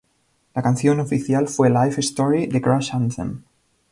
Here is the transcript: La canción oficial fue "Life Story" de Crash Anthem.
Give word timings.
La 0.55 0.63
canción 0.63 0.99
oficial 0.99 1.47
fue 1.47 1.69
"Life 1.69 1.99
Story" 2.01 2.47
de 2.47 2.59
Crash 2.59 2.89
Anthem. 2.95 3.43